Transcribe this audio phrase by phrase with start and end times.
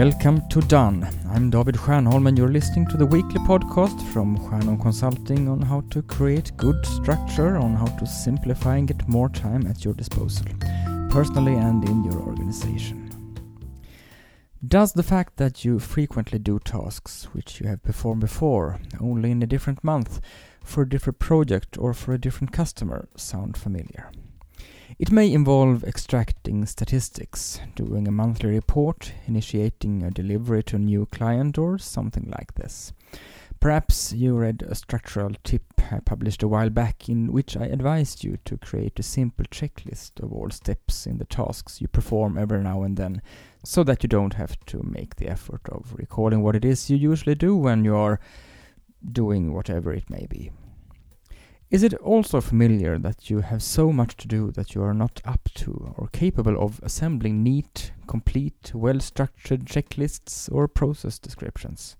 [0.00, 1.06] Welcome to Done.
[1.28, 5.82] I'm David Stjernholm and you're listening to the weekly podcast from Stjernholm Consulting on how
[5.90, 10.46] to create good structure, on how to simplify and get more time at your disposal,
[11.10, 13.10] personally and in your organization.
[14.66, 19.42] Does the fact that you frequently do tasks which you have performed before, only in
[19.42, 20.22] a different month,
[20.64, 24.10] for a different project or for a different customer, sound familiar?
[25.00, 31.06] It may involve extracting statistics, doing a monthly report, initiating a delivery to a new
[31.06, 32.92] client, or something like this.
[33.60, 38.24] Perhaps you read a structural tip I published a while back in which I advised
[38.24, 42.62] you to create a simple checklist of all steps in the tasks you perform every
[42.62, 43.22] now and then,
[43.64, 46.98] so that you don't have to make the effort of recalling what it is you
[46.98, 48.20] usually do when you are
[49.10, 50.50] doing whatever it may be.
[51.70, 55.20] Is it also familiar that you have so much to do that you are not
[55.24, 61.96] up to or capable of assembling neat, complete, well structured checklists or process descriptions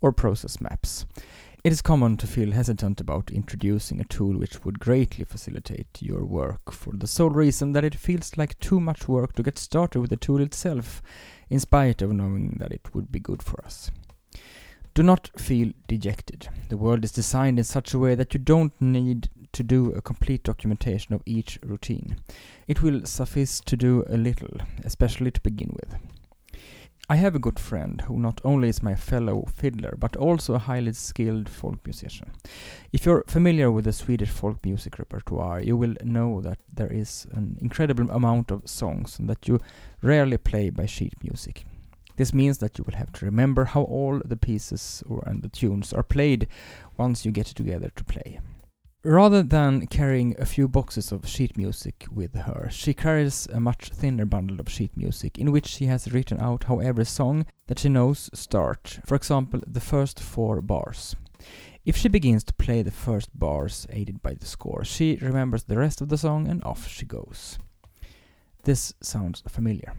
[0.00, 1.04] or process maps?
[1.64, 6.24] It is common to feel hesitant about introducing a tool which would greatly facilitate your
[6.24, 9.98] work for the sole reason that it feels like too much work to get started
[9.98, 11.02] with the tool itself,
[11.50, 13.90] in spite of knowing that it would be good for us.
[14.94, 16.48] Do not feel dejected.
[16.68, 20.02] The world is designed in such a way that you don't need to do a
[20.02, 22.16] complete documentation of each routine.
[22.66, 25.96] It will suffice to do a little, especially to begin with.
[27.10, 30.58] I have a good friend who not only is my fellow fiddler but also a
[30.58, 32.32] highly skilled folk musician.
[32.92, 37.26] If you're familiar with the Swedish folk music repertoire, you will know that there is
[37.32, 39.58] an incredible amount of songs and that you
[40.02, 41.64] rarely play by sheet music.
[42.18, 45.48] This means that you will have to remember how all the pieces or, and the
[45.48, 46.48] tunes are played
[46.96, 48.40] once you get together to play.
[49.04, 53.90] Rather than carrying a few boxes of sheet music with her, she carries a much
[53.90, 57.78] thinner bundle of sheet music in which she has written out how every song that
[57.78, 61.14] she knows starts, for example, the first four bars.
[61.84, 65.78] If she begins to play the first bars aided by the score, she remembers the
[65.78, 67.60] rest of the song and off she goes.
[68.64, 69.94] This sounds familiar.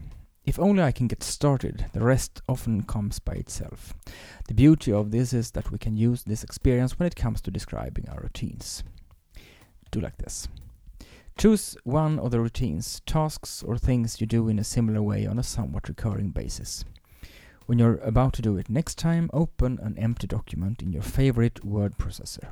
[0.46, 3.94] If only I can get started, the rest often comes by itself.
[4.48, 7.50] The beauty of this is that we can use this experience when it comes to
[7.50, 8.82] describing our routines.
[9.90, 10.48] Do like this.
[11.36, 15.38] Choose one of the routines, tasks, or things you do in a similar way on
[15.38, 16.84] a somewhat recurring basis.
[17.66, 21.64] When you're about to do it next time, open an empty document in your favorite
[21.64, 22.48] word processor.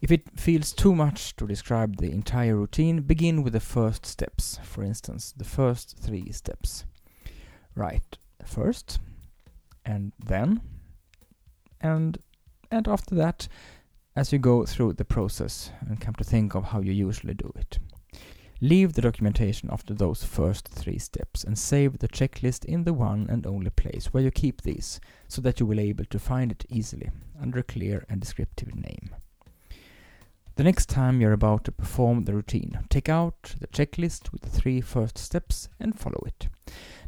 [0.00, 4.58] If it feels too much to describe the entire routine, begin with the first steps,
[4.62, 6.84] for instance, the first three steps.
[7.74, 8.98] Write first,
[9.84, 10.60] and then,
[11.80, 12.18] and
[12.70, 13.48] and after that,
[14.16, 17.52] as you go through the process and come to think of how you usually do
[17.56, 17.78] it.
[18.62, 23.26] Leave the documentation after those first three steps and save the checklist in the one
[23.30, 26.52] and only place where you keep these so that you will be able to find
[26.52, 27.10] it easily
[27.40, 29.10] under a clear and descriptive name.
[30.60, 34.50] The next time you're about to perform the routine, take out the checklist with the
[34.50, 36.48] three first steps and follow it.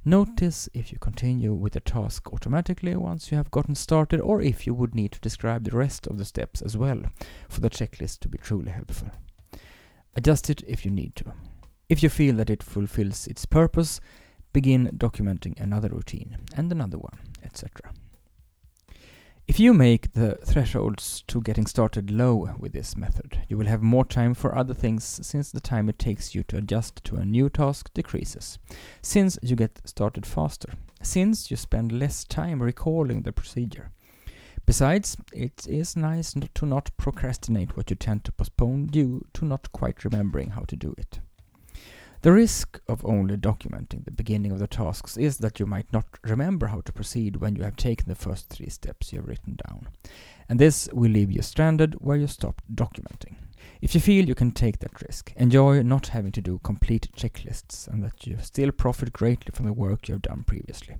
[0.07, 4.67] Notice if you continue with the task automatically once you have gotten started or if
[4.67, 7.03] you would need to describe the rest of the steps as well
[7.51, 9.11] for the checklist to be truly helpful.
[10.17, 11.35] Adjust it if you need to.
[11.91, 14.01] If you feel that it fulfills its purpose,
[14.55, 17.93] begin documenting another routine and another one, etc.
[19.53, 23.83] If you make the thresholds to getting started low with this method, you will have
[23.83, 27.27] more time for other things since the time it takes you to adjust to a
[27.27, 28.59] new task decreases,
[29.03, 30.71] since you get started faster,
[31.03, 33.91] since you spend less time recalling the procedure.
[34.65, 39.45] Besides, it is nice not to not procrastinate what you tend to postpone due to
[39.45, 41.21] not quite remembering how to do it.
[42.23, 46.07] The risk of only documenting the beginning of the tasks is that you might not
[46.23, 49.59] remember how to proceed when you have taken the first three steps you have written
[49.67, 49.89] down.
[50.49, 53.35] And this will leave you stranded where you stopped documenting.
[53.81, 57.89] If you feel you can take that risk, enjoy not having to do complete checklists
[57.89, 60.99] and that you still profit greatly from the work you have done previously.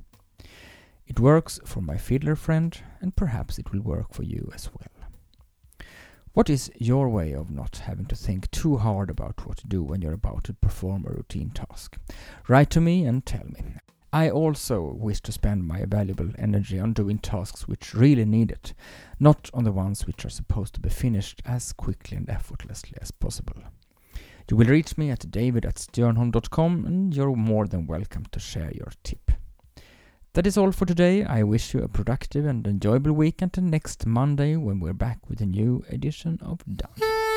[1.07, 5.02] It works for my fiddler friend, and perhaps it will work for you as well.
[6.35, 9.83] What is your way of not having to think too hard about what to do
[9.83, 11.99] when you're about to perform a routine task?
[12.49, 13.63] Write to me and tell me.
[14.15, 18.73] I also wish to spend my valuable energy on doing tasks which really need it,
[19.21, 23.11] not on the ones which are supposed to be finished as quickly and effortlessly as
[23.11, 23.63] possible.
[24.51, 28.93] You will reach me at david at and you're more than welcome to share your
[29.03, 29.32] tip.
[30.35, 31.25] That is all for today.
[31.25, 35.43] I wish you a productive and enjoyable week until next Monday when we're back with
[35.43, 37.32] a new edition of Done.